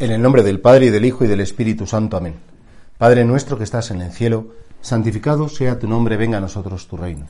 [0.00, 2.16] En el nombre del Padre y del Hijo y del Espíritu Santo.
[2.16, 2.36] Amén.
[2.96, 6.96] Padre nuestro que estás en el cielo, santificado sea tu nombre, venga a nosotros tu
[6.96, 7.26] reino.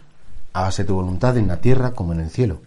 [0.52, 2.60] Hágase tu voluntad en la tierra como en el cielo.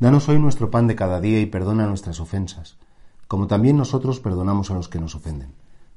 [0.00, 2.78] Danos hoy nuestro pan de cada día y perdona nuestras ofensas,
[3.28, 5.52] como también nosotros perdonamos a los que nos ofenden.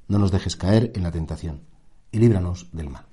[0.10, 1.62] No nos dejes caer en la tentación
[2.12, 3.06] y líbranos del mal.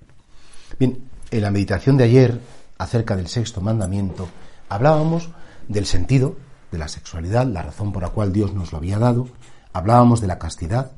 [0.76, 2.40] Bien, en la meditación de ayer
[2.78, 4.28] acerca del sexto mandamiento
[4.68, 5.28] hablábamos
[5.68, 6.34] del sentido
[6.72, 9.28] de la sexualidad, la razón por la cual Dios nos lo había dado,
[9.76, 10.92] hablábamos de la castidad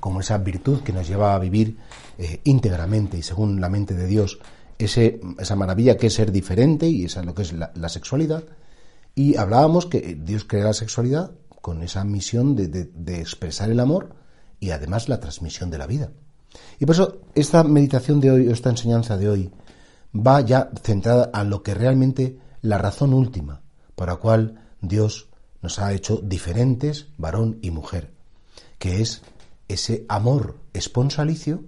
[0.00, 1.78] como esa virtud que nos lleva a vivir
[2.18, 4.38] eh, íntegramente y según la mente de Dios
[4.78, 8.44] ese, esa maravilla que es ser diferente y esa es lo que es la, sexualidad.
[9.14, 14.14] Y hablábamos que Dios crea la sexualidad con esa misión de, de expresar el amor
[14.58, 16.10] y además la transmisión de la vida.
[16.78, 19.52] Y por eso esta meditación de hoy, esta enseñanza de hoy,
[20.14, 23.62] va ya centrada a lo que realmente la razón última
[23.94, 25.28] para la cual Dios
[25.64, 28.10] nos ha hecho diferentes, varón y mujer,
[28.78, 29.22] que es
[29.66, 31.64] ese amor esponsalicio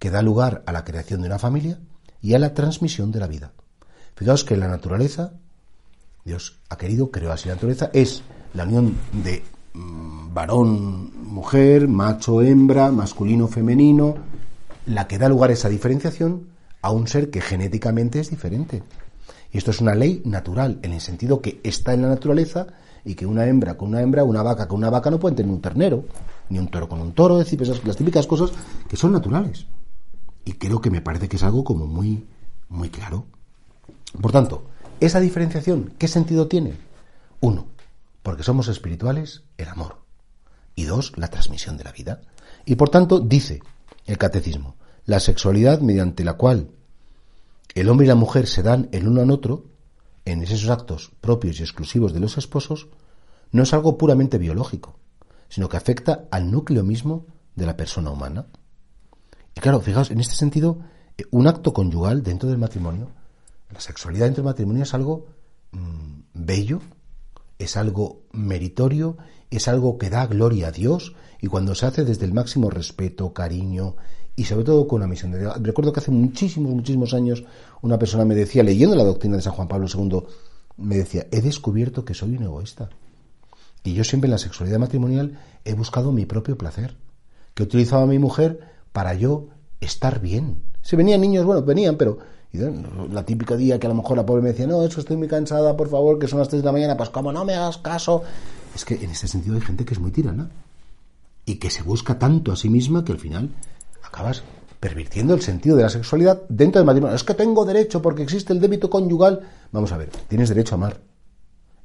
[0.00, 1.78] que da lugar a la creación de una familia
[2.20, 3.52] y a la transmisión de la vida.
[4.16, 5.34] Fijaos que la naturaleza,
[6.24, 12.42] Dios ha querido, creó así la naturaleza, es la unión de mm, varón, mujer, macho,
[12.42, 14.16] hembra, masculino, femenino,
[14.86, 16.48] la que da lugar a esa diferenciación
[16.82, 18.82] a un ser que genéticamente es diferente.
[19.52, 22.66] Y esto es una ley natural, en el sentido que está en la naturaleza
[23.04, 25.52] y que una hembra con una hembra, una vaca con una vaca no pueden tener
[25.52, 26.04] un ternero,
[26.48, 28.50] ni un toro con un toro, es decir, esas, las típicas cosas
[28.88, 29.66] que son naturales.
[30.44, 32.26] Y creo que me parece que es algo como muy,
[32.68, 33.26] muy claro.
[34.20, 34.64] Por tanto,
[35.00, 36.74] esa diferenciación, ¿qué sentido tiene?
[37.40, 37.66] Uno,
[38.22, 39.98] porque somos espirituales, el amor.
[40.74, 42.20] Y dos, la transmisión de la vida.
[42.64, 43.62] Y por tanto, dice
[44.06, 46.70] el catecismo, la sexualidad mediante la cual
[47.74, 49.64] el hombre y la mujer se dan el uno al otro,
[50.32, 52.88] en esos actos propios y exclusivos de los esposos,
[53.52, 54.96] no es algo puramente biológico,
[55.48, 58.46] sino que afecta al núcleo mismo de la persona humana.
[59.54, 60.78] Y claro, fijaos, en este sentido,
[61.18, 63.08] eh, un acto conyugal dentro del matrimonio,
[63.70, 65.26] la sexualidad dentro del matrimonio es algo
[65.72, 66.80] mm, bello,
[67.58, 69.16] es algo meritorio,
[69.50, 73.32] es algo que da gloria a Dios y cuando se hace desde el máximo respeto,
[73.32, 73.96] cariño
[74.36, 75.54] y sobre todo con una misión de Dios.
[75.60, 77.44] Recuerdo que hace muchísimos, muchísimos años
[77.82, 80.22] una persona me decía, leyendo la doctrina de San Juan Pablo II,
[80.76, 82.90] me decía, he descubierto que soy un egoísta.
[83.82, 86.96] Y yo siempre en la sexualidad matrimonial he buscado mi propio placer,
[87.54, 88.60] que utilizaba a mi mujer
[88.92, 89.48] para yo
[89.80, 90.62] estar bien.
[90.82, 92.18] Si venían niños, bueno, venían, pero
[92.52, 95.28] la típica día que a lo mejor la pobre me decía, no, eso estoy muy
[95.28, 97.78] cansada, por favor, que son las 3 de la mañana, pues como no me hagas
[97.78, 98.22] caso.
[98.74, 100.50] Es que en ese sentido hay gente que es muy tirana
[101.46, 103.50] y que se busca tanto a sí misma que al final
[104.02, 104.42] acabas
[104.80, 107.14] pervirtiendo el sentido de la sexualidad dentro del matrimonio.
[107.14, 109.46] Es que tengo derecho porque existe el débito conyugal.
[109.70, 111.00] Vamos a ver, tienes derecho a amar.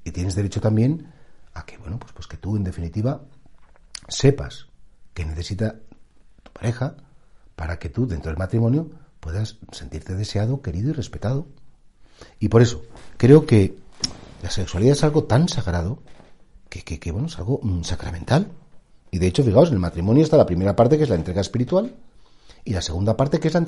[0.06, 1.12] Y tienes derecho también
[1.54, 3.22] a que, bueno, pues, pues que tú en definitiva
[4.08, 4.68] sepas
[5.14, 5.76] que necesita
[6.44, 6.96] tu pareja
[7.56, 8.90] para que tú dentro del matrimonio
[9.20, 11.48] puedas sentirte deseado, querido y respetado.
[12.40, 12.84] Y por eso
[13.18, 13.78] creo que
[14.42, 16.00] la sexualidad es algo tan sagrado
[16.70, 18.52] que, que, bueno, es algo mm, sacramental.
[19.12, 21.42] Y de hecho, fijaos, en el matrimonio está la primera parte que es la entrega
[21.42, 21.94] espiritual
[22.66, 23.64] y la segunda parte que es la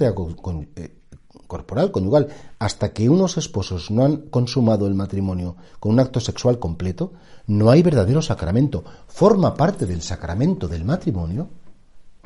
[0.75, 0.97] eh,
[1.45, 2.27] corporal, conyugal.
[2.57, 7.13] Hasta que unos esposos no han consumado el matrimonio con un acto sexual completo,
[7.45, 8.83] no hay verdadero sacramento.
[9.07, 11.47] Forma parte del sacramento del matrimonio.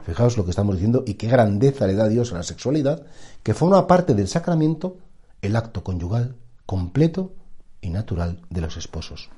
[0.06, 3.06] Fijaos lo que estamos diciendo y qué grandeza le da Dios a la sexualidad,
[3.44, 4.98] que forma parte del sacramento
[5.42, 7.34] el acto conyugal completo
[7.82, 9.30] y natural de los esposos.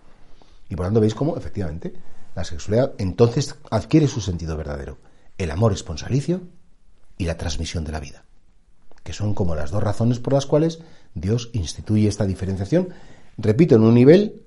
[0.70, 1.94] Y por tanto veis cómo, efectivamente,
[2.36, 5.00] la sexualidad entonces adquiere su sentido verdadero.
[5.38, 6.42] El amor esponsalicio
[7.18, 8.24] y la transmisión de la vida,
[9.04, 10.80] que son como las dos razones por las cuales
[11.14, 12.90] Dios instituye esta diferenciación,
[13.38, 14.42] repito, en un nivel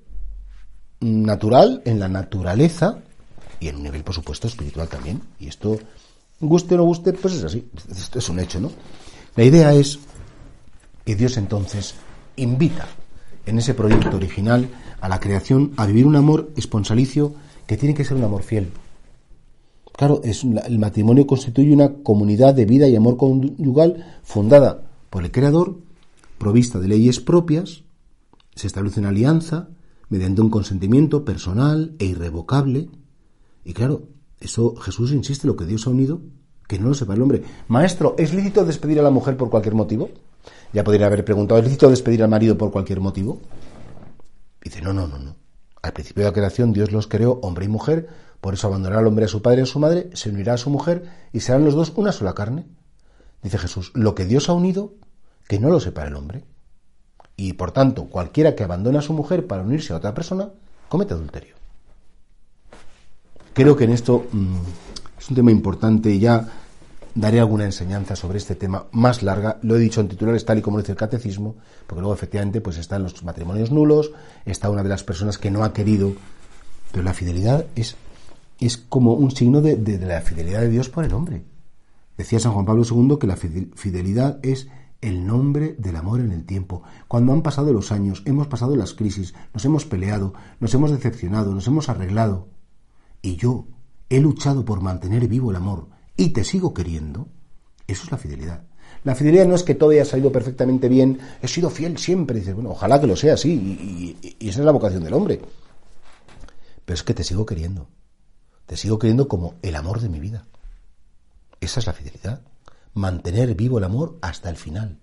[1.01, 3.03] natural, en la naturaleza,
[3.61, 5.21] y en un nivel, por supuesto, espiritual también.
[5.41, 5.79] Y esto,
[6.41, 8.71] guste o no guste, pues es así, esto es un hecho, ¿no?
[9.35, 9.99] La idea es
[11.05, 11.95] que Dios entonces
[12.37, 12.87] invita
[13.45, 14.69] en ese proyecto original
[15.01, 17.35] a la creación a vivir un amor esponsalicio
[17.67, 18.71] que tiene que ser un amor fiel.
[19.97, 25.31] Claro, es, el matrimonio constituye una comunidad de vida y amor conyugal fundada por el
[25.31, 25.79] Creador,
[26.39, 27.83] provista de leyes propias,
[28.55, 29.69] se establece una alianza
[30.09, 32.89] mediante un consentimiento personal e irrevocable.
[33.65, 34.03] Y claro,
[34.39, 36.21] eso Jesús insiste, lo que Dios ha unido,
[36.69, 37.43] que no lo sepa el hombre.
[37.69, 40.11] Maestro, ¿es lícito despedir a la mujer por cualquier motivo?
[40.73, 43.39] Ya podría haber preguntado, ¿es lícito despedir al marido por cualquier motivo?
[44.63, 45.37] Dice, no, no, no, no.
[45.83, 48.09] Al principio de la creación Dios los creó hombre y mujer,
[48.41, 50.59] por eso abandonará al hombre a su padre y a su madre, se unirá a
[50.59, 52.67] su mujer y serán los dos una sola carne.
[53.43, 54.95] Dice Jesús, lo que Dios ha unido,
[55.49, 56.45] que no lo separe el hombre.
[57.37, 60.49] Y por tanto, cualquiera que abandone a su mujer para unirse a otra persona,
[60.89, 61.55] comete adulterio.
[63.53, 64.57] creo que en esto mm,
[65.19, 66.49] es un tema importante y ya
[67.17, 69.59] daré alguna enseñanza sobre este tema más larga.
[69.63, 71.57] Lo he dicho en titulares tal y como dice el catecismo,
[71.87, 74.13] porque luego efectivamente pues están los matrimonios nulos,
[74.45, 76.13] está una de las personas que no ha querido,
[76.93, 77.97] pero la fidelidad es,
[78.61, 81.45] es como un signo de, la fidelidad de Dios por el hombre.
[82.17, 84.69] Decía San Juan Pablo II que la fidelidad es
[85.03, 86.83] el nombre del amor en el tiempo.
[87.09, 91.53] Cuando han pasado los años, hemos pasado las crisis, nos hemos peleado, nos hemos decepcionado,
[91.53, 92.49] nos hemos arreglado,
[93.21, 93.67] y yo
[94.09, 97.29] he luchado por mantener vivo el amor, y te sigo queriendo,
[97.87, 98.63] eso es la fidelidad.
[99.05, 102.41] La fidelidad no es que todo haya salido perfectamente bien, he sido fiel siempre.
[102.41, 105.41] Dices, bueno, ojalá que lo sea así, y, y esa es la vocación del hombre.
[106.85, 107.89] Pero es que te sigo queriendo.
[108.67, 110.45] Te sigo queriendo como el amor de mi vida.
[111.61, 112.43] Esa es la fidelidad.
[112.95, 114.99] Mantener vivo el amor hasta el final.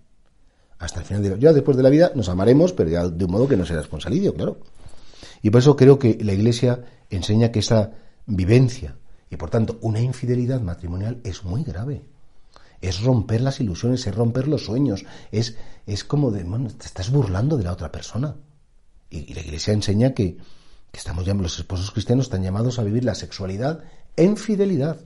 [0.80, 1.38] Hasta el final de la...
[1.38, 3.80] Ya después de la vida nos amaremos, pero ya de un modo que no será
[3.80, 4.60] responsabilidad, claro.
[5.42, 7.92] Y por eso creo que la Iglesia enseña que esa
[8.26, 8.98] vivencia
[9.34, 12.06] y por tanto, una infidelidad matrimonial es muy grave.
[12.82, 15.58] Es romper las ilusiones, es romper los sueños, es,
[15.88, 18.36] es como de, bueno, te estás burlando de la otra persona.
[19.10, 20.38] Y, la Iglesia enseña que,
[20.94, 23.84] que estamos ya, los esposos cristianos están llamados a vivir la sexualidad
[24.16, 24.98] en fidelidad,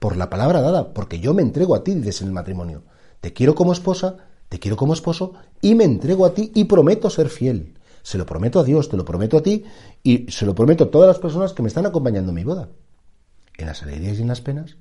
[0.00, 2.82] por la palabra dada, porque yo me entrego a ti, dices en el matrimonio.
[3.20, 4.16] Te quiero como esposa,
[4.48, 7.78] te quiero como esposo, y me entrego a ti y prometo ser fiel.
[8.02, 9.64] Se lo prometo a Dios, te lo prometo a ti,
[10.02, 12.68] y se lo prometo a todas las personas que me están acompañando en mi boda
[13.58, 14.76] en las alegrías y en las penas,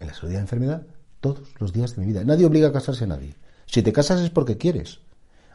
[0.00, 0.86] en la salud y la enfermedad,
[1.20, 2.24] todos los días de mi vida.
[2.24, 3.36] Nadie obliga a casarse a nadie.
[3.66, 5.00] Si te casas es porque quieres.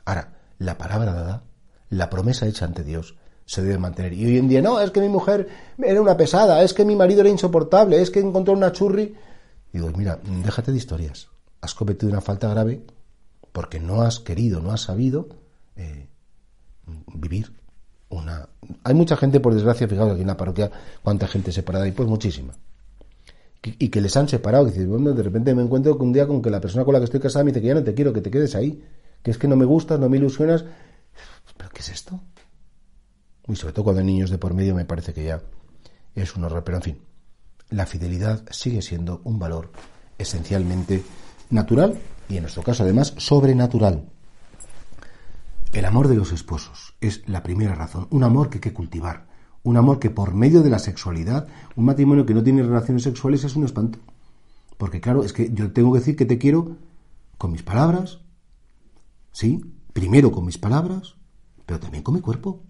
[0.05, 1.43] Ahora, la palabra dada,
[1.89, 3.15] la promesa hecha ante Dios,
[3.45, 4.13] se debe mantener.
[4.13, 5.47] Y hoy en día, no, es que mi mujer
[5.77, 9.15] era una pesada, es que mi marido era insoportable, es que encontró una churri.
[9.71, 11.29] Digo, mira, déjate de historias.
[11.61, 12.81] Has cometido una falta grave
[13.51, 15.29] porque no has querido, no has sabido
[15.75, 16.07] eh,
[17.13, 17.53] vivir
[18.09, 18.49] una...
[18.83, 20.71] Hay mucha gente, por desgracia, fijaos aquí en la parroquia,
[21.03, 22.53] cuánta gente separada hay, pues muchísima.
[23.63, 26.51] Y que les han separado, y bueno, de repente me encuentro un día con que
[26.51, 28.21] la persona con la que estoy casada me dice que ya no te quiero, que
[28.21, 28.83] te quedes ahí,
[29.23, 30.65] que es que no me gustas, no me ilusionas.
[31.57, 32.19] ¿Pero qué es esto?
[33.47, 35.41] Y sobre todo cuando hay niños de por medio me parece que ya
[36.15, 36.63] es un horror.
[36.63, 37.01] Pero en fin,
[37.69, 39.71] la fidelidad sigue siendo un valor
[40.17, 41.03] esencialmente
[41.49, 41.99] natural
[42.29, 44.09] y en nuestro caso además sobrenatural.
[45.73, 49.27] El amor de los esposos es la primera razón, un amor que hay que cultivar,
[49.63, 53.43] un amor que por medio de la sexualidad, un matrimonio que no tiene relaciones sexuales
[53.43, 53.99] es un espanto.
[54.77, 56.77] Porque claro, es que yo tengo que decir que te quiero
[57.37, 58.19] con mis palabras,
[59.31, 59.61] ¿sí?
[59.91, 61.15] Primero con mis palabras,
[61.65, 62.63] pero también con mi cuerpo.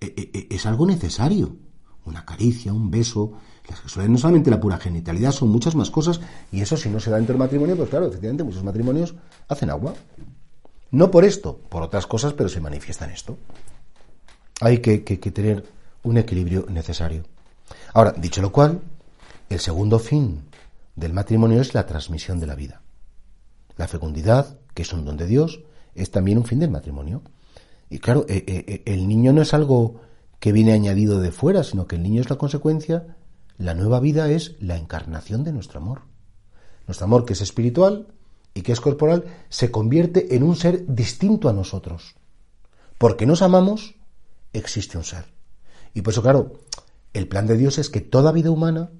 [0.00, 1.56] E, e, e, es algo necesario.
[2.04, 3.32] Una caricia, un beso.
[3.68, 6.20] La sexualidad no solamente la pura genitalidad, son muchas más cosas.
[6.52, 9.14] Y eso si no se da dentro del matrimonio, pues claro, efectivamente muchos matrimonios
[9.48, 9.94] hacen agua.
[10.90, 13.36] No por esto, por otras cosas, pero se manifiesta en esto.
[14.60, 15.64] Hay que, tener
[16.04, 17.24] un equilibrio necesario.
[17.92, 18.80] Ahora, dicho lo cual,
[19.50, 20.44] el segundo fin
[20.94, 22.82] del matrimonio es la transmisión de la vida.
[23.76, 25.60] La fecundidad, que es un don de Dios,
[25.94, 27.22] es también un fin del matrimonio.
[27.88, 30.00] Y claro, eh, eh, eh, el niño no es algo
[30.40, 33.16] que viene añadido de fuera, sino que el niño es la consecuencia,
[33.58, 36.02] la nueva vida es la encarnación de nuestro amor.
[36.86, 38.08] Nuestro amor que es espiritual
[38.54, 42.16] y que es corporal, se convierte en un ser distinto a nosotros.
[42.98, 43.96] Porque nos amamos,
[44.52, 45.24] existe un ser.
[45.94, 46.52] Y por eso, claro,
[47.12, 48.90] el plan de Dios es que toda vida humana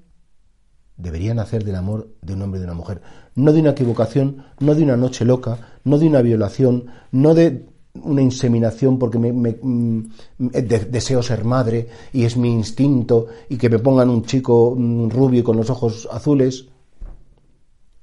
[0.95, 3.01] debería nacer del amor de un hombre y de una mujer.
[3.35, 7.67] No de una equivocación, no de una noche loca, no de una violación, no de
[8.03, 13.79] una inseminación porque me, mm, deseo ser madre y es mi instinto y que me
[13.79, 14.75] pongan un chico
[15.09, 16.65] rubio con los ojos azules.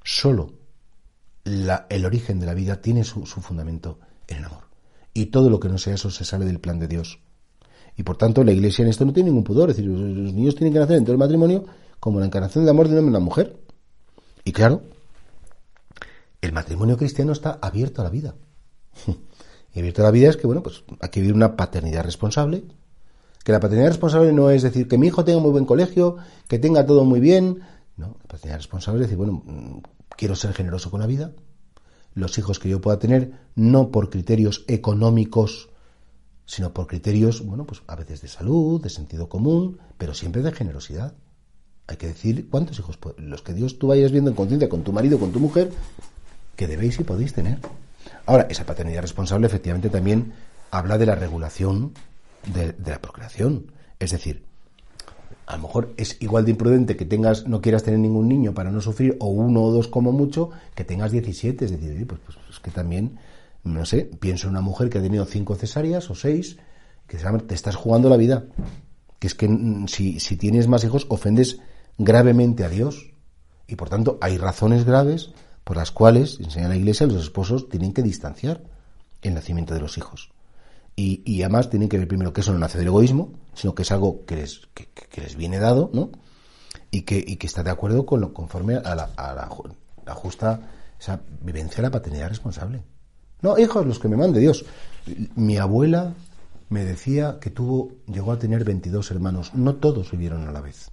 [0.02, 0.50] Solo
[1.44, 4.64] el origen de la vida tiene su, fundamento en el amor.
[5.12, 7.20] Y todo lo que no sea eso se sale del plan de Dios.
[7.96, 9.70] Y por tanto la Iglesia en esto no tiene ningún pudor.
[9.70, 11.64] Es decir, los niños tienen que nacer dentro del matrimonio
[12.00, 13.56] como la encarnación del amor de un hombre una mujer.
[14.44, 14.82] Y claro,
[16.40, 18.34] el matrimonio cristiano está abierto a la vida.
[19.74, 22.64] y abierto a la vida es que, bueno, pues hay que vivir una paternidad responsable.
[23.42, 26.16] Que la paternidad responsable no es decir que mi hijo tenga muy buen colegio,
[26.48, 27.60] que tenga todo muy bien.
[27.96, 29.82] No, la paternidad responsable es decir, bueno,
[30.16, 31.32] quiero ser generoso con la vida,
[32.14, 35.70] los hijos que yo pueda tener, no por criterios económicos,
[36.46, 40.52] sino por criterios, bueno, pues a veces de salud, de sentido común, pero siempre de
[40.52, 41.14] generosidad.
[41.88, 44.92] Hay que decir cuántos hijos, los que Dios tú vayas viendo en conciencia con tu
[44.92, 45.72] marido, con tu mujer,
[46.56, 47.58] que debéis y podéis tener.
[48.26, 50.32] Ahora, esa paternidad responsable efectivamente también
[50.70, 51.92] habla de la regulación
[52.52, 53.72] de, la procreación.
[53.98, 54.44] Es decir,
[55.46, 58.70] a lo mejor es igual de imprudente que tengas, no quieras tener ningún niño para
[58.70, 61.64] no sufrir, o uno o dos como mucho, que tengas 17.
[61.64, 63.18] Es decir, pues, pues, es que también,
[63.62, 66.56] no sé, pienso en una mujer que ha tenido cinco cesáreas o seis,
[67.06, 68.44] que te estás jugando la vida.
[69.18, 71.58] que es que mm, si tienes más hijos ofendes
[71.98, 73.12] gravemente a Dios.
[73.66, 75.32] Y por tanto hay razones graves
[75.64, 78.62] por las cuales, enseña la Iglesia, los esposos tienen que distanciar
[79.22, 80.30] el nacimiento de los hijos.
[80.96, 83.82] Y, y, además tienen que ver primero que eso no nace del egoísmo, sino que
[83.82, 86.10] es algo que les, que, les viene dado, ¿no?
[86.90, 89.34] Y que, y que está de acuerdo con lo conforme a la, a
[90.06, 90.60] la justa
[91.00, 92.84] esa vivencia de la paternidad responsable.
[93.42, 94.64] No, hijos, los que me mande Dios.
[95.34, 96.14] Mi abuela
[96.70, 99.52] me decía que tuvo, llegó a tener 22 hermanos.
[99.54, 100.90] No todos vivieron a la vez.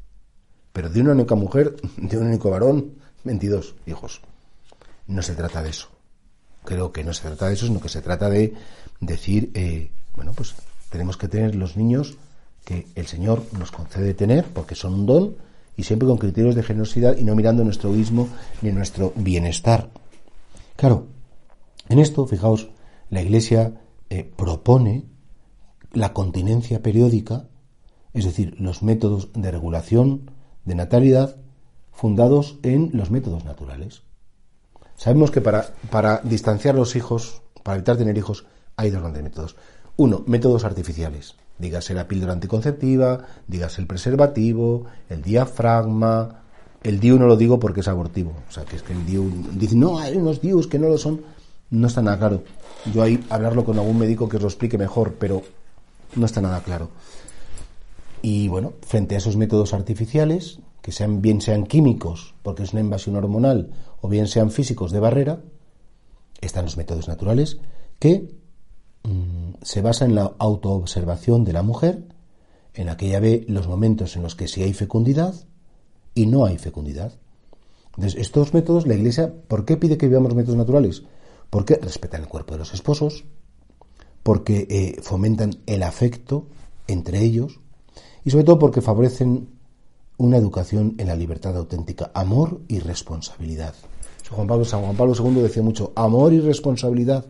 [0.74, 4.22] Pero de una única mujer, de un único varón, 22 hijos.
[5.12, 5.90] No se trata de eso.
[6.64, 8.54] Creo que no se trata de eso, sino que se trata de
[9.02, 10.56] decir, eh, bueno, pues
[10.90, 12.18] tenemos que tener los niños
[12.64, 15.36] que el Señor nos concede tener, porque son un don,
[15.76, 18.30] y siempre con criterios de generosidad y no mirando nuestro egoísmo
[18.62, 19.90] ni nuestro bienestar.
[20.78, 21.08] Claro,
[21.90, 22.70] en esto, fijaos,
[23.10, 25.04] la Iglesia eh, propone
[25.92, 27.48] la continencia periódica,
[28.14, 30.32] es decir, los métodos de regulación
[30.64, 31.36] de natalidad
[31.92, 34.04] fundados en los métodos naturales.
[35.02, 39.56] Sabemos que para, para distanciar los hijos, para evitar tener hijos, hay dos grandes métodos.
[39.98, 41.34] Uno, métodos artificiales.
[41.58, 46.44] Dígase la píldora anticonceptiva, dígase el preservativo, el diafragma.
[46.84, 48.32] El DIU no lo digo porque es abortivo.
[48.48, 49.32] O sea, que es que el DIU.
[49.54, 51.22] Dicen, no, hay unos DIUs que no lo son.
[51.72, 52.44] No está nada claro.
[52.94, 55.42] Yo ahí hablarlo con algún médico que os lo explique mejor, pero
[56.16, 56.92] no está nada claro.
[58.22, 62.82] Y bueno, frente a esos métodos artificiales, que sean bien sean químicos, porque es una
[62.82, 63.72] invasión hormonal,
[64.02, 65.42] o bien sean físicos de barrera,
[66.42, 67.60] están los métodos naturales
[68.00, 68.42] que
[69.04, 72.04] Mm, se basa en la autoobservación de la mujer,
[72.74, 75.34] en la que ella ve los momentos en los que sí hay fecundidad
[76.14, 77.14] y no hay fecundidad.
[77.96, 81.04] Entonces, estos métodos, la Iglesia, ¿por qué pide que vivamos métodos naturales?
[81.50, 83.26] Porque respetan el cuerpo de los esposos,
[84.24, 86.48] porque eh, fomentan el afecto
[86.88, 87.60] entre ellos
[88.24, 89.50] y sobre todo porque favorecen
[90.22, 93.74] una educación en la libertad auténtica, amor y responsabilidad.
[94.30, 97.26] Juan Pablo, San Juan Pablo II decía mucho, amor y responsabilidad.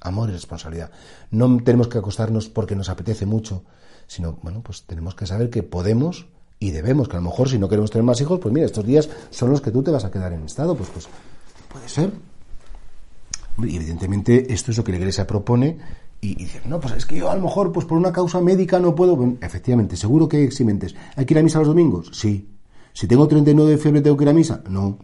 [0.00, 0.90] Amor y responsabilidad.
[1.30, 3.62] No tenemos que acostarnos porque nos apetece mucho,
[4.06, 6.26] sino, bueno, pues tenemos que saber que podemos
[6.58, 8.84] y debemos, que a lo mejor si no queremos tener más hijos, pues mira, estos
[8.84, 11.08] días son los que tú te vas a quedar en estado, pues, pues
[11.72, 12.12] puede ser.
[13.58, 15.78] Y evidentemente esto es lo que la Iglesia propone
[16.20, 18.80] y, dice, no, pues es que yo a lo mejor pues por una causa médica
[18.80, 19.36] no puedo.
[19.40, 20.94] efectivamente, seguro que hay eximentes.
[21.14, 22.10] ¿Hay que ir a misa los domingos?
[22.12, 22.48] Sí.
[22.92, 24.62] Si tengo 39 de fiebre, ¿tengo que ir a misa?
[24.68, 24.98] No.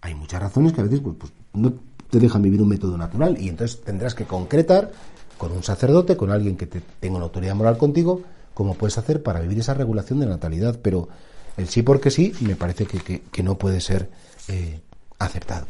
[0.00, 1.74] Hay muchas razones que a veces pues, pues no
[2.08, 4.92] te dejan vivir un método natural y entonces tendrás que concretar
[5.36, 8.22] con un sacerdote, con alguien que te tenga una autoridad moral contigo,
[8.54, 10.78] cómo puedes hacer para vivir esa regulación de natalidad.
[10.80, 11.08] Pero
[11.56, 14.10] el sí porque sí me parece que, no puede ser
[14.46, 14.80] eh,
[15.18, 15.66] aceptado.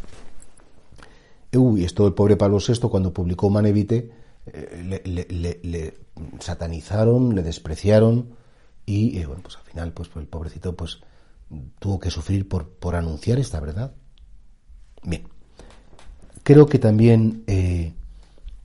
[1.50, 4.20] y esto el pobre Pablo VI cuando publicó Manevite
[4.52, 5.95] eh, le,
[6.40, 8.30] satanizaron, le despreciaron
[8.87, 11.00] y eh, bueno, pues al final pues el pobrecito pues
[11.78, 13.95] tuvo que sufrir por, por anunciar esta verdad.
[15.02, 15.28] Bien.
[16.42, 17.95] Creo que también eh,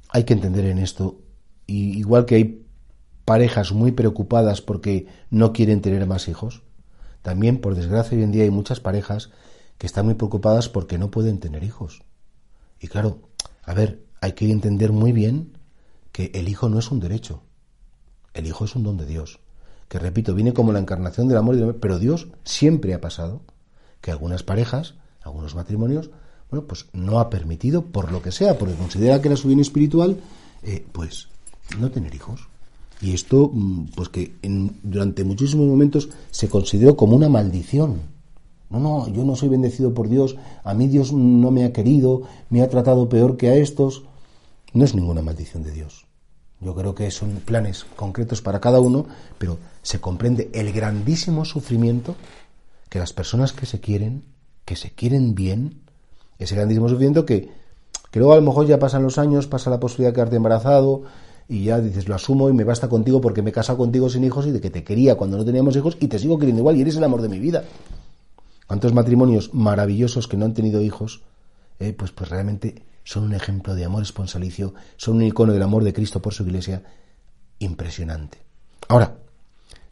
[0.10, 1.20] hay que entender en esto,
[1.68, 2.66] y igual que hay
[3.26, 6.64] parejas muy preocupadas porque no quieren tener más hijos,
[7.26, 9.32] también, por desgracia, hoy en día hay muchas parejas
[9.80, 12.04] que están muy preocupadas porque no pueden tener hijos.
[12.80, 13.20] Y claro,
[13.64, 15.55] a ver, hay que entender muy bien
[16.16, 17.42] que el hijo no es un derecho.
[18.34, 19.42] El hijo es un don de Dios.
[19.90, 23.42] Que repito, viene como la encarnación del amor, y del pero Dios siempre ha pasado
[24.00, 26.12] que algunas parejas, algunos matrimonios,
[26.50, 29.60] bueno, pues no ha permitido, por lo que sea, porque considera que era su bien
[29.60, 30.16] espiritual,
[30.64, 31.28] eh, pues
[31.78, 32.48] no tener hijos.
[33.02, 34.36] Y esto, mm, pues que
[34.84, 38.00] durante muchísimos momentos se consideró como una maldición.
[38.70, 42.22] No, no, yo no soy bendecido por Dios, a mí Dios no me ha querido,
[42.50, 44.04] me ha tratado peor que a estos.
[44.72, 46.05] No es ninguna maldición de Dios.
[46.66, 49.06] Yo creo que son planes concretos para cada uno,
[49.38, 52.16] pero se comprende el grandísimo sufrimiento
[52.90, 54.24] que las personas que se quieren,
[54.66, 55.82] que se quieren bien,
[56.40, 57.52] ese grandísimo sufrimiento que,
[58.10, 61.04] que luego a lo mejor ya pasan los años, pasa la posibilidad de quedarte embarazado
[61.48, 64.24] y ya dices, lo asumo y me basta contigo porque me he casado contigo sin
[64.24, 66.78] hijos y de que te quería cuando no teníamos hijos y te sigo queriendo igual
[66.78, 67.64] y eres el amor de mi vida.
[68.66, 71.22] ¿Cuántos matrimonios maravillosos que no han tenido hijos,
[71.80, 75.86] eh, pues, pues realmente son un ejemplo de amor esponsalicio, son un icono del amor
[75.86, 76.84] de Cristo por su iglesia
[77.60, 78.40] impresionante.
[78.90, 79.16] Ahora,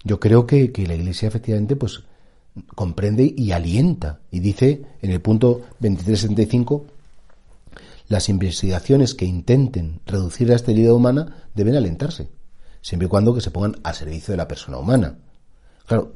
[0.04, 2.04] yo creo que, que la iglesia efectivamente pues
[2.76, 4.20] comprende y alienta.
[4.32, 6.86] Y dice en el punto 2365,
[8.10, 12.30] las investigaciones que intenten reducir la esterilidad humana deben alentarse,
[12.82, 15.18] siempre y cuando que se pongan a servicio de la persona humana.
[15.86, 16.14] Claro,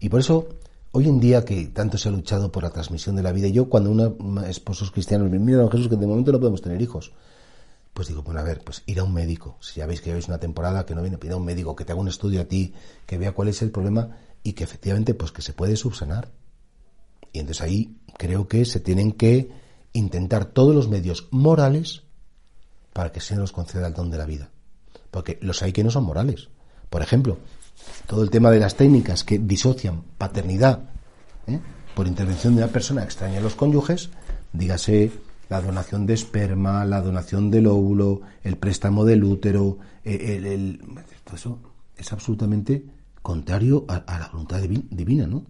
[0.00, 0.48] y por eso,
[0.92, 3.68] hoy en día que tanto se ha luchado por la transmisión de la vida, yo
[3.68, 7.12] cuando una, esposos cristianos me miran a Jesús que de momento no podemos tener hijos,
[7.92, 9.56] pues digo, bueno, a ver, pues ir a un médico.
[9.60, 11.84] Si ya veis que veis una temporada que no viene, ir a un médico que
[11.84, 12.74] te haga un estudio a ti,
[13.06, 16.30] que vea cuál es el problema y que efectivamente, pues que se puede subsanar.
[17.32, 19.50] Y entonces ahí creo que se tienen que
[19.92, 22.02] intentar todos los medios morales
[22.92, 24.50] para que se nos conceda el don de la vida.
[25.10, 26.48] Porque los hay que no son morales.
[26.90, 27.38] Por ejemplo,
[28.06, 30.90] todo el tema de las técnicas que disocian paternidad
[31.46, 31.60] ¿eh?
[31.94, 34.10] por intervención de una persona extraña a los cónyuges,
[34.52, 35.10] dígase
[35.48, 40.80] la donación de esperma, la donación del óvulo, el préstamo del útero, el,
[41.24, 41.58] todo eso
[41.96, 42.84] es absolutamente
[43.22, 45.44] contrario a, la voluntad divina, ¿no?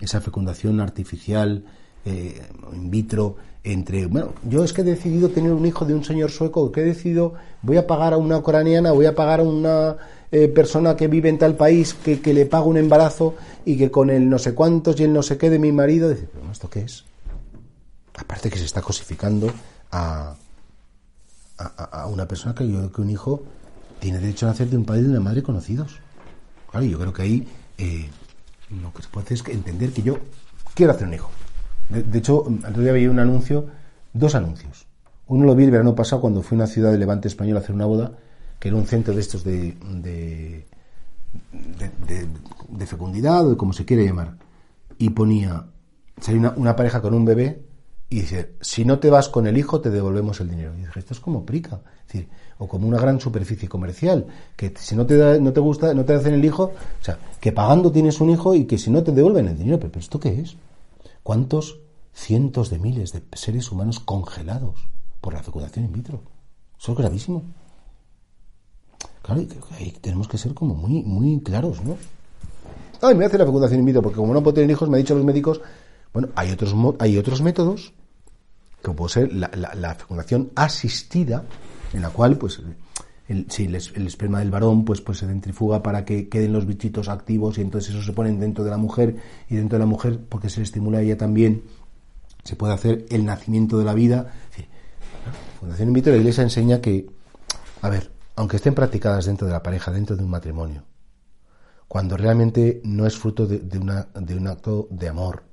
[0.00, 1.64] Esa fecundación artificial
[2.04, 2.42] eh,
[2.74, 6.30] in vitro entre, bueno, yo es que he decidido tener un hijo de un señor
[6.30, 9.96] sueco, que he decidido, voy a pagar a una ucraniana, voy a pagar a una
[10.32, 13.90] eh, persona que vive en tal país que, que, le pago un embarazo y que
[13.90, 16.50] con el no sé cuántos y el no sé qué de mi marido, dice, pero
[16.50, 17.04] ¿esto qué es?
[18.16, 19.50] Aparte que se está cosificando
[19.90, 20.34] a,
[21.58, 23.42] a, una persona que yo que un hijo
[24.00, 26.00] tiene derecho a nacer de un padre y de una madre conocidos.
[26.70, 28.08] Claro, yo creo que ahí eh,
[28.82, 30.18] lo que se puede hacer es entender que yo
[30.74, 31.30] quiero hacer un hijo.
[31.92, 33.66] De, hecho, el otro día veía un anuncio,
[34.12, 34.86] dos anuncios.
[35.26, 37.60] Uno lo vi el verano pasado cuando fui a una ciudad de Levante español a
[37.60, 38.12] hacer una boda,
[38.58, 40.66] que era un centro de estos de, de,
[42.68, 44.36] de, fecundidad o de como se quiere llamar.
[44.98, 45.66] Y ponía,
[46.20, 47.62] salió una, pareja con un bebé
[48.08, 50.72] y dice, si no te vas con el hijo, te devolvemos el dinero.
[50.76, 51.80] Y dije, esto es como prica.
[52.06, 55.92] Es decir, o como una gran superficie comercial, que si no te, no te gusta,
[55.94, 58.90] no te hacen el hijo, o sea, que pagando tienes un hijo y que si
[58.90, 59.80] no te devuelven el dinero.
[59.80, 60.56] Pero, ¿esto qué es?
[61.22, 61.81] ¿Cuántos
[62.12, 64.88] cientos de miles de seres humanos congelados
[65.20, 66.22] por la fecundación in vitro?
[66.78, 67.42] Eso es gravísimo.
[69.22, 69.42] Claro,
[69.72, 71.96] ahí tenemos que ser como muy, muy claros, ¿no?
[73.00, 75.02] Ay, me hace la fecundación in vitro porque como no puedo tener hijos, me han
[75.02, 75.60] dicho los médicos,
[76.12, 77.92] bueno, hay otros, hay otros métodos
[78.82, 81.44] como puede ser la, fecundación asistida,
[81.92, 82.60] en la cual, pues,
[83.28, 87.08] el, si el, esperma del varón pues, pues se centrifuga para que queden los bichitos
[87.08, 89.16] activos y entonces eso se pone dentro de la mujer
[89.48, 91.62] y dentro de la mujer, porque se estimula ella también,
[92.44, 94.32] se puede hacer el nacimiento de la vida.
[95.60, 97.06] Fundación in vitro, la Iglesia enseña que,
[97.80, 100.84] a ver, aunque estén practicadas dentro de la pareja, dentro de un matrimonio,
[101.88, 105.44] cuando realmente no es fruto de, una, de un acto de amor,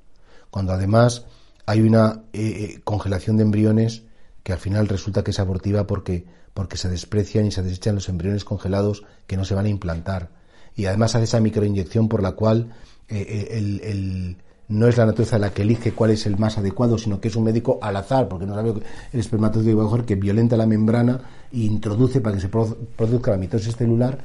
[0.50, 1.26] cuando además
[1.66, 4.02] hay una eh, eh, congelación de embriones
[4.42, 8.08] que al final resulta que es abortiva porque, porque se desprecian y se desechan los
[8.08, 10.30] embriones congelados que no se van a implantar.
[10.74, 12.72] Y además hace esa microinyección por la cual
[13.08, 14.38] eh, el,
[14.70, 17.34] no es la naturaleza la que elige cuál es el más adecuado, sino que es
[17.34, 18.70] un médico al azar, porque no sabe
[19.12, 21.20] el espermatozoide que violenta la membrana
[21.52, 24.18] e introduce para que se produzca la mitosis celular.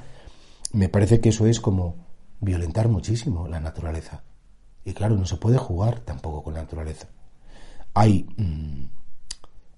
[0.71, 1.95] Me parece que eso es como
[2.41, 4.21] violentar muchísimo la naturaleza.
[4.83, 7.07] Y claro, no se puede jugar tampoco con la naturaleza.
[7.95, 8.85] Hay, mm,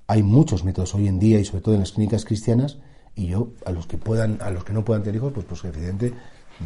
[0.08, 2.78] hay muchos métodos hoy en día y sobre todo en las clínicas cristianas
[3.16, 5.64] y yo a los que puedan, a los que no puedan tener hijos, pues, pues
[5.64, 6.14] evidentemente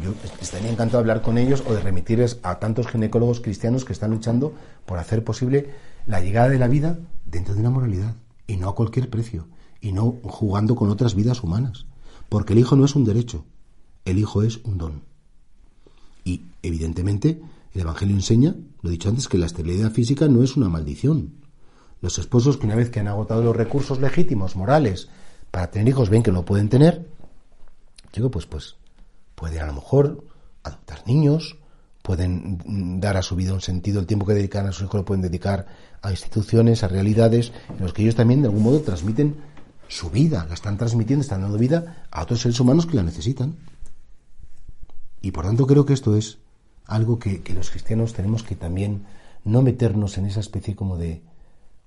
[0.00, 3.92] yo estaría encantado de hablar con ellos o de remitirles a tantos ginecólogos cristianos que
[3.92, 4.54] están luchando
[4.86, 5.70] por hacer posible
[6.06, 8.14] la llegada de la vida dentro de una moralidad
[8.46, 9.48] y no a cualquier precio
[9.80, 11.86] y no jugando con otras vidas humanas.
[12.28, 13.44] Porque el hijo no es un derecho,
[14.04, 15.02] el hijo es un don.
[16.24, 17.42] Y evidentemente
[17.74, 21.34] el Evangelio enseña, lo he dicho antes, que la esterilidad física no es una maldición,
[22.00, 25.08] los esposos que una vez que han agotado los recursos legítimos, morales,
[25.50, 27.08] para tener hijos, ven que no pueden tener,
[28.12, 28.76] digo, pues, pues,
[29.42, 30.22] pueden a lo mejor
[30.62, 31.56] adoptar niños,
[32.00, 35.04] pueden dar a su vida un sentido, el tiempo que dedican a sus hijos lo
[35.04, 35.66] pueden dedicar
[36.00, 39.34] a instituciones, a realidades, en los que ellos también de algún modo transmiten
[39.88, 43.56] su vida, la están transmitiendo, están dando vida a otros seres humanos que la necesitan.
[45.20, 46.38] Y por tanto creo que esto es
[46.86, 49.06] algo que, que los cristianos tenemos que también
[49.42, 51.20] no meternos en esa especie como de,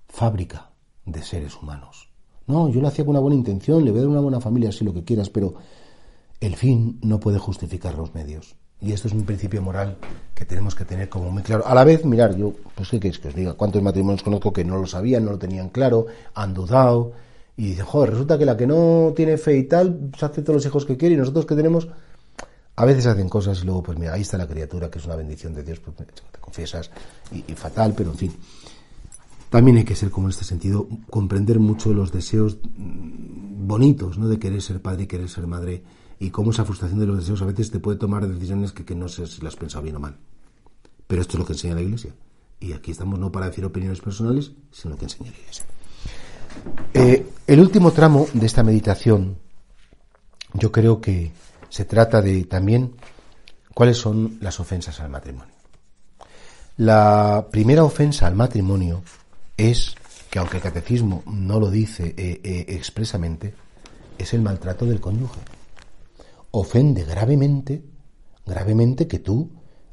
[0.10, 0.72] fábrica
[1.06, 2.10] de seres humanos.
[2.48, 4.68] No, yo lo hacía con una buena intención, le voy a dar una buena familia,
[4.68, 5.56] así lo que quieras, pero
[6.40, 8.56] el fin no puede justificar los medios.
[8.82, 9.98] Y esto es un principio moral
[10.34, 11.66] que tenemos que tener como muy claro.
[11.66, 14.66] A la vez, mirar, yo, pues qué queréis que os diga, cuántos matrimonios conozco que
[14.66, 17.14] no lo sabían, no lo tenían claro, han dudado,
[17.58, 20.56] y dicen, joder, resulta que la que no tiene fe y tal, se hace todos
[20.56, 21.88] los hijos que quiere, y nosotros que tenemos,
[22.76, 25.16] a veces hacen cosas y luego, pues mira, ahí está la criatura, que es una
[25.16, 26.92] bendición de Dios, pues te confiesas,
[27.32, 28.34] y fatal, pero en fin.
[29.50, 34.28] También hay que ser, como en este sentido, comprender mucho los deseos mm, bonitos, ¿no?
[34.28, 35.82] De querer ser padre y querer ser madre,
[36.20, 39.08] y cómo esa frustración de los deseos a veces te puede tomar decisiones que, no
[39.08, 40.18] sé si las has pensado bien o mal.
[41.08, 42.14] Pero esto es lo que enseña la Iglesia.
[42.60, 45.66] Y aquí estamos no para decir opiniones personales, sino que enseña la Iglesia.
[46.94, 49.38] Eh, el último tramo de esta meditación,
[50.54, 51.32] yo creo que
[51.70, 52.96] se trata de también
[53.74, 55.54] cuáles son las ofensas al matrimonio.
[56.78, 59.04] La primera ofensa al matrimonio
[59.58, 59.96] es
[60.30, 63.54] que aunque el catecismo no lo dice eh, eh, expresamente,
[64.18, 65.40] es el maltrato del cónyuge.
[66.58, 67.84] Ofende gravemente,
[68.46, 69.52] gravemente que tú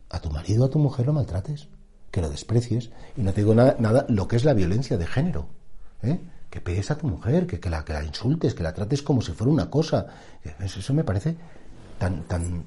[0.09, 1.67] a tu marido o a tu mujer lo maltrates,
[2.13, 2.93] que lo desprecies.
[3.17, 5.49] Y no te digo nada, nada lo que es la violencia de género.
[6.05, 6.21] ¿eh?
[6.49, 9.23] Que pegues a tu mujer, que, que, la, que la insultes, que la trates como
[9.23, 10.07] si fuera una cosa.
[10.61, 11.35] Eso, me parece
[11.99, 12.65] tan, tan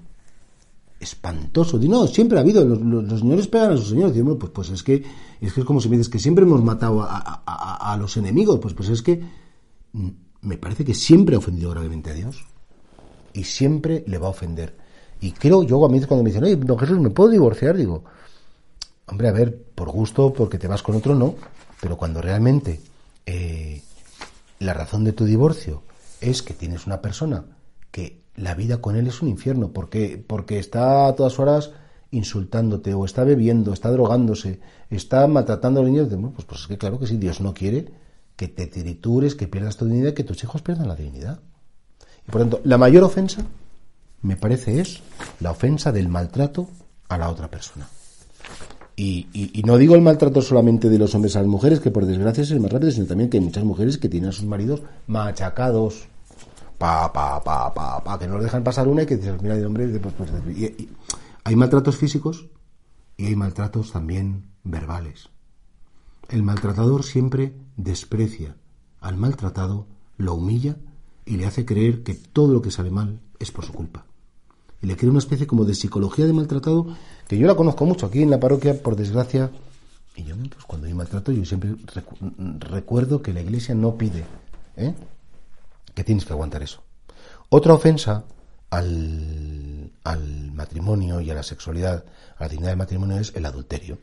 [0.99, 1.77] espantoso.
[1.77, 4.21] no, siempre ha habido, los, señores pegan a sus señores.
[4.37, 5.05] pues, pues es que
[5.39, 8.59] es que es como si me dices que siempre hemos matado a, a, los enemigos.
[8.59, 9.23] Pues, pues es que
[9.93, 10.09] mm,
[10.41, 12.43] me parece que siempre ha ofendido gravemente a Dios.
[13.35, 14.75] Y siempre le va a ofender.
[15.21, 17.75] Y creo, yo a mí cuando me dicen, oye, don Jesús, ¿me puedo divorciar?
[17.75, 18.03] Digo,
[19.07, 21.35] hombre, a ver, por gusto, porque te vas con otro, no.
[21.81, 22.79] Pero cuando realmente
[23.25, 23.81] eh,
[24.59, 25.83] la razón de tu divorcio
[26.21, 27.45] es que tienes una persona
[27.91, 31.71] que la vida con él es un infierno, porque, porque está a todas horas
[32.11, 36.77] insultándote, o está bebiendo, está drogándose, está maltratando a los niños, pues, pues es que
[36.77, 37.91] claro que sí, Dios no quiere
[38.35, 41.39] que te tritures, que pierdas tu dignidad, que tus hijos pierdan la dignidad.
[42.27, 43.45] Y por tanto, la mayor ofensa
[44.21, 45.01] me parece es
[45.39, 46.67] la ofensa del maltrato
[47.09, 47.87] a la otra persona.
[48.97, 52.43] Y, no digo el maltrato solamente de los hombres a las mujeres, que por desgracia
[52.43, 54.81] es el más rápido, sino también que hay muchas mujeres que tienen a sus maridos
[55.07, 56.07] machacados,
[56.77, 59.55] pa, pa, pa, pa, pa, que no les dejan pasar una y que dicen, mira,
[59.67, 60.89] hombre, pues, pues, y,
[61.43, 62.47] hay maltratos físicos
[63.17, 65.29] y hay maltratos también verbales.
[66.29, 68.55] El maltratador siempre desprecia
[69.01, 70.77] al maltratado, lo humilla
[71.25, 74.05] y le hace creer que todo lo que sale mal es por su culpa
[74.81, 76.87] y le crea una especie como de psicología de maltratado
[77.27, 79.49] que yo la conozco mucho aquí en la parroquia, por desgracia.
[80.15, 81.75] Y yo, pues cuando hay maltrato, yo siempre
[82.59, 84.23] recuerdo que la iglesia no pide
[84.77, 84.93] ¿eh?
[85.93, 86.83] que tienes que aguantar eso.
[87.49, 88.25] Otra ofensa
[88.69, 92.05] al, al, matrimonio y a la sexualidad,
[92.37, 93.97] a la dignidad del matrimonio, es el adulterio.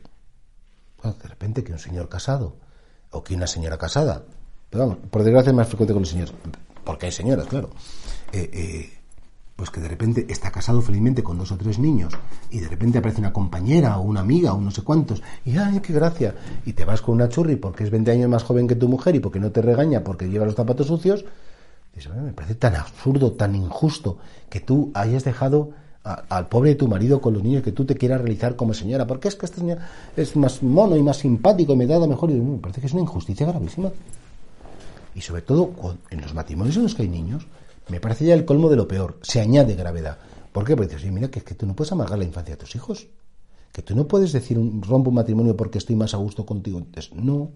[1.01, 2.57] de repente que un señor casado
[3.11, 4.23] o que una señora casada,
[4.69, 6.33] pero vamos, por desgracia es más frecuente con los señores,
[6.83, 7.69] porque hay señoras, claro,
[8.31, 8.93] eh, eh,
[9.55, 12.13] pues que de repente está casado felizmente con dos o tres niños
[12.49, 15.79] y de repente aparece una compañera o una amiga o no sé cuántos y ¡ay,
[15.79, 16.35] qué gracia!
[16.65, 19.15] Y te vas con una churri porque es 20 años más joven que tu mujer
[19.15, 21.23] y porque no te regaña porque lleva los zapatos sucios.
[22.23, 24.17] me parece tan absurdo, tan injusto
[24.49, 25.71] que tú hayas dejado
[26.03, 29.07] al pobre de tu marido con los niños que tú te quieras realizar como señora.
[29.07, 32.31] Porque es que esta señora es más mono y más simpático y me da mejor.
[32.31, 33.89] Y me parece que es una injusticia gravísima.
[35.15, 35.73] Y sobre todo
[36.09, 37.45] en los matrimonios en los que hay niños,
[37.89, 39.19] me parece ya el colmo de lo peor.
[39.21, 40.17] Se añade gravedad.
[40.51, 40.75] ¿Por qué?
[40.75, 43.07] Porque dices, mira, que, que tú no puedes amargar la infancia a tus hijos.
[43.71, 46.77] Que tú no puedes decir, rompo un matrimonio porque estoy más a gusto contigo.
[46.77, 47.51] Entonces, no.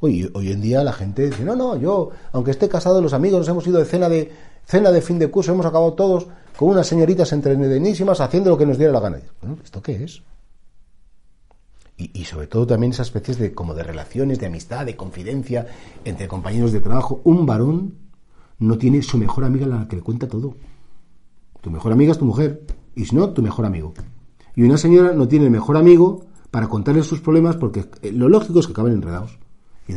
[0.00, 3.40] Hoy, hoy en día la gente dice, no, no, yo, aunque esté casado, los amigos
[3.40, 4.30] nos hemos ido de cena de,
[4.66, 6.26] cena de fin de curso, hemos acabado todos
[6.56, 9.20] con unas señoritas entretenidísimas haciendo lo que nos diera la gana.
[9.40, 10.22] Bueno, ¿esto qué es?
[12.00, 15.66] Y, sobre todo también esas especies de como de relaciones, de amistad, de confidencia
[16.04, 17.20] entre compañeros de trabajo.
[17.24, 17.94] Un varón
[18.58, 20.56] no tiene su mejor amiga la que le cuenta todo.
[21.60, 22.62] Tu mejor amiga es tu mujer,
[22.94, 23.92] y si no, tu mejor amigo.
[24.56, 28.30] Y una señora no tiene el mejor amigo para contarle sus problemas porque eh, lo
[28.30, 29.38] lógico es que acaben enredados.
[29.86, 29.92] Y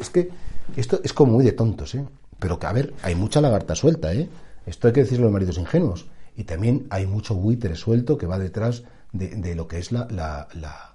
[0.00, 0.30] es que
[0.76, 2.04] esto es como muy de tontos, ¿eh?
[2.38, 4.28] Pero que, a ver, hay mucha lagarta suelta, ¿eh?
[4.64, 6.06] Esto hay que decirlo a los maridos ingenuos.
[6.36, 10.48] Y también hay mucho buitre suelto que va detrás de, lo que es la, la,
[10.54, 10.94] la,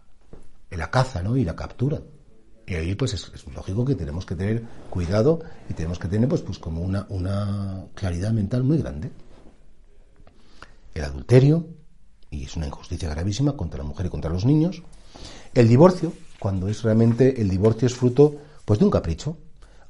[0.72, 1.38] la caza, ¿no?
[1.38, 2.02] Y la captura.
[2.66, 6.42] Y ahí pues es, lógico que tenemos que tener cuidado y tenemos que tener pues,
[6.42, 9.12] pues como una, una claridad mental muy grande.
[10.94, 11.68] El adulterio,
[12.30, 14.82] y es una injusticia gravísima contra la mujer y contra los niños.
[15.54, 19.38] El divorcio, cuando es realmente el divorcio es fruto pues de un capricho.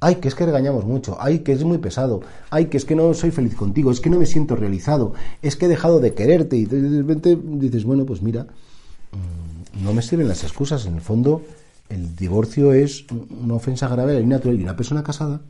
[0.04, 2.94] Ay, que es que regañamos mucho, ay, que es muy pesado, ay, que es que
[2.94, 6.14] no soy feliz contigo, es que no me siento realizado, es que he dejado de
[6.14, 6.58] quererte.
[6.58, 11.02] Y de repente dices, bueno, pues mira, mm, no me sirven las excusas, en el
[11.02, 11.42] fondo
[11.88, 13.06] el divorcio es
[13.42, 14.60] una ofensa grave a la natural.
[14.60, 15.42] Y una persona casada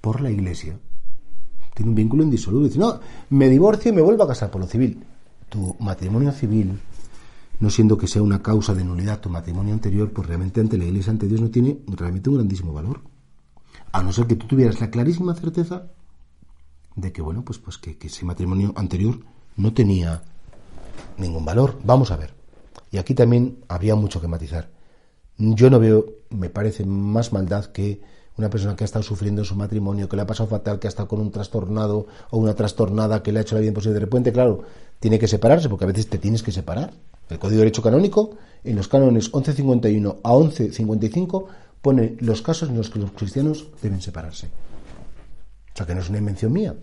[0.00, 0.78] por la iglesia
[1.74, 2.68] tiene un vínculo indisoluble.
[2.68, 3.00] Dice, no,
[3.30, 5.02] me divorcio y me vuelvo a casar por lo civil.
[5.48, 6.78] Tu matrimonio civil,
[7.58, 10.84] no siendo que sea una causa de nulidad tu matrimonio anterior, pues realmente ante la
[10.84, 13.00] iglesia, ante Dios, no tiene realmente un grandísimo valor.
[13.92, 15.88] A no ser que tú tuvieras la clarísima certeza
[16.96, 19.20] de que, bueno, pues, pues que, ese matrimonio anterior
[19.56, 20.22] no tenía
[21.16, 21.78] ningún valor.
[21.84, 22.34] Vamos a ver.
[22.90, 24.70] Y aquí también habría mucho que matizar.
[25.38, 28.02] Yo no veo, me parece más maldad que
[28.36, 30.86] una persona que ha estado sufriendo en su matrimonio, que le ha pasado fatal, que
[30.86, 33.94] ha estado con un trastornado o una trastornada que le ha hecho la vida imposible.
[33.94, 34.62] De repente, claro,
[34.98, 36.92] tiene que separarse, porque a veces te tienes que separar.
[37.28, 41.48] El Código de Derecho Canónico, en los cánones 1151 a 1155,
[41.82, 44.48] pone los casos en los que los cristianos deben separarse.
[45.72, 46.74] O sea, que no es una invención mía.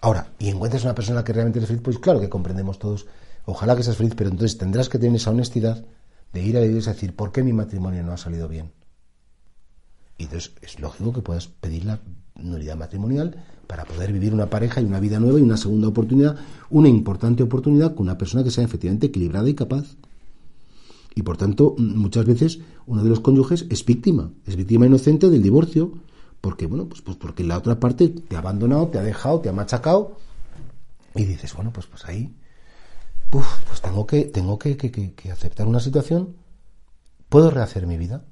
[0.00, 3.06] Ahora, y encuentras una persona que realmente es feliz, pues claro que comprendemos todos.
[3.44, 5.84] Ojalá que seas feliz, pero entonces tendrás que tener esa honestidad
[6.32, 8.72] de ir a la iglesia y decir, ¿por qué mi matrimonio no ha salido bien?
[10.18, 12.00] Y entonces es lógico que puedas pedir la
[12.34, 16.36] nulidad matrimonial para poder vivir una pareja y una vida nueva y una segunda oportunidad,
[16.70, 19.96] una importante oportunidad con una persona que sea efectivamente equilibrada y capaz.
[21.16, 25.42] Y por tanto, muchas veces uno de los cónyuges es víctima, es víctima inocente del
[25.42, 25.94] divorcio,
[26.42, 29.48] porque bueno, pues, pues porque la otra parte te ha abandonado, te ha dejado, te
[29.48, 30.18] ha machacado,
[31.14, 32.36] y dices, bueno, pues pues ahí,
[33.30, 33.46] pues
[33.80, 36.36] tengo que, tengo que, que aceptar una situación,
[37.30, 38.26] ¿puedo rehacer mi vida?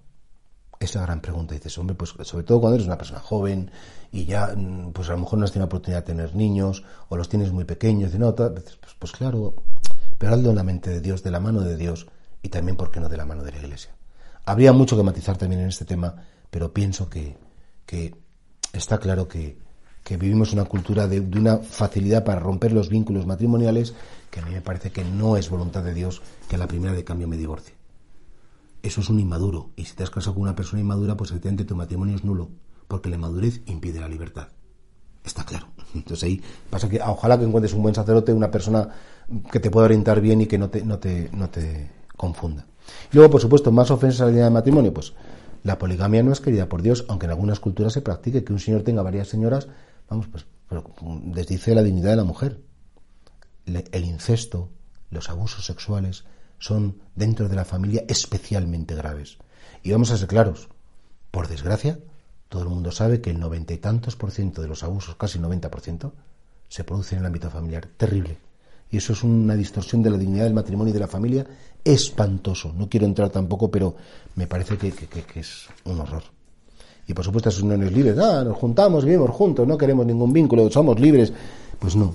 [0.78, 1.54] Esa gran pregunta.
[1.54, 3.70] dices, hombre, pues sobre todo cuando eres una persona joven
[4.12, 6.84] y ya, mm, pues a lo mejor no has tenido la oportunidad de tener niños
[7.08, 8.14] o los tienes muy pequeños.
[8.14, 9.54] Y no, pues, pues claro,
[10.18, 12.08] pero hazlo en la mente de Dios, de la mano de Dios
[12.44, 13.96] y también, ¿por qué no?, de la mano de la Iglesia.
[14.44, 16.14] Habría mucho que matizar también en este tema,
[16.50, 17.36] pero pienso que,
[18.72, 19.58] está claro que,
[20.10, 23.94] vivimos una cultura de, una facilidad para romper los vínculos matrimoniales
[24.30, 26.92] que a mí me parece que no es voluntad de Dios que a la primera
[26.92, 27.74] de cambio me divorcie
[28.84, 29.70] eso es un inmaduro.
[29.76, 32.50] Y si te has casado con una persona inmadura, pues evidentemente tu matrimonio es nulo,
[32.86, 34.48] porque la inmadurez impide la libertad.
[35.24, 35.68] Está claro.
[35.94, 38.90] Entonces ahí pasa que ojalá que encuentres un buen sacerdote, una persona
[39.50, 42.66] que te pueda orientar bien y que no te confunda.
[43.12, 45.14] Y luego, por supuesto, más ofensas a la línea de matrimonio, pues
[45.62, 48.60] la poligamia no es querida por Dios, aunque en algunas culturas se practique que un
[48.60, 49.68] señor tenga varias señoras,
[50.08, 50.46] vamos, pues
[51.24, 52.60] desdice la dignidad de la mujer.
[53.66, 54.68] El incesto,
[55.10, 56.24] los abusos sexuales,
[56.58, 59.38] son dentro de la familia especialmente graves.
[59.82, 60.68] Y vamos a ser claros,
[61.30, 61.98] por desgracia,
[62.48, 65.38] todo el mundo sabe que el noventa y tantos por ciento de los abusos, casi
[65.38, 66.12] el noventa por ciento,
[66.68, 67.88] se producen en el ámbito familiar.
[67.96, 68.38] Terrible.
[68.94, 71.44] Y eso es una distorsión de la dignidad del matrimonio y de la familia
[71.82, 72.72] espantoso.
[72.78, 73.96] No quiero entrar tampoco, pero
[74.36, 74.94] me parece que,
[75.34, 76.22] es un horror.
[77.08, 80.70] Y por supuesto, esos uniones libres, ah, nos juntamos, vivimos juntos, no queremos ningún vínculo,
[80.70, 81.32] somos libres.
[81.76, 82.14] Pues no,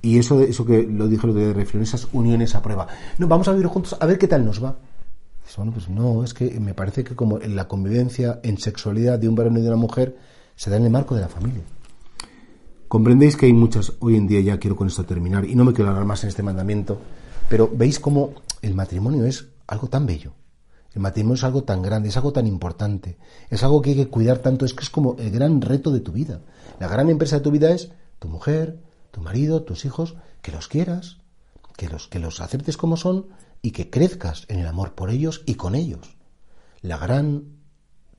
[0.00, 2.88] y eso, eso que lo dije lo de reflexión, esas uniones a prueba.
[3.18, 4.74] No, vamos a vivir juntos a ver qué tal nos va.
[5.58, 9.28] Bueno, pues no, es que me parece que como en la convivencia en sexualidad de
[9.28, 10.16] un varón y de una mujer
[10.56, 11.64] se da en el marco de la familia.
[12.94, 15.72] Comprendéis que hay muchas, hoy en día ya quiero con esto terminar, y no me
[15.72, 17.00] quiero hablar más en este mandamiento,
[17.48, 20.34] pero veis cómo el matrimonio es algo tan bello.
[20.92, 23.18] El matrimonio es algo tan grande, es algo tan importante,
[23.50, 25.98] es algo que hay que cuidar tanto, es que es como el gran reto de
[25.98, 26.42] tu vida.
[26.78, 28.78] La gran empresa de tu vida es tu mujer,
[29.10, 31.16] tu marido, tus hijos, que los quieras,
[31.76, 33.26] que los, que los aceptes como son
[33.60, 36.16] y que crezcas en el amor por ellos y con ellos.
[36.80, 37.56] La gran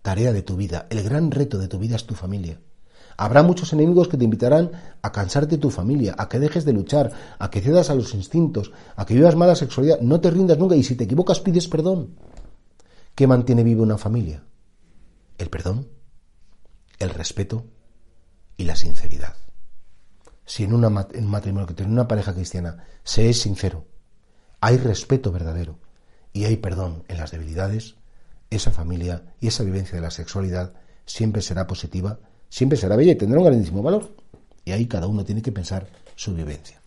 [0.01, 2.59] tarea de tu vida, el gran reto de tu vida es tu familia.
[3.17, 6.73] Habrá muchos enemigos que te invitarán a cansarte de tu familia, a que dejes de
[6.73, 9.99] luchar, a que cedas a los instintos, a que vivas mala sexualidad.
[10.01, 12.15] No te rindas nunca y si te equivocas pides perdón.
[13.13, 14.43] ¿Qué mantiene viva una familia?
[15.37, 15.87] El perdón,
[16.99, 17.65] el respeto
[18.57, 19.35] y la sinceridad
[20.45, 23.87] si en, un matrimonio que tiene una pareja cristiana se es sincero,
[24.61, 25.79] hay respeto verdadero
[26.33, 27.95] y hay perdón en las debilidades,
[28.49, 30.73] esa familia y esa vivencia de la sexualidad
[31.05, 32.19] siempre será positiva,
[32.55, 34.15] siempre será bella y tendrá un grandísimo valor.
[34.63, 36.79] Y ahí cada uno tiene que pensar su vivencia.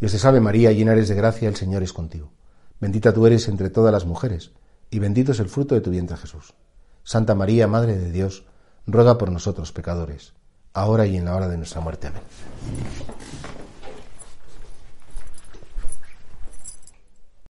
[0.00, 2.30] Dios te salve María, llena eres de gracia, el Señor es contigo.
[2.80, 4.52] Bendita tú eres entre todas las mujeres,
[4.90, 6.54] y bendito es el fruto de tu vientre Jesús.
[7.04, 8.44] Santa María, Madre de Dios,
[8.86, 10.32] ruega por nosotros pecadores
[10.72, 12.06] ahora y en la hora de nuestra muerte.
[12.06, 12.22] Amén.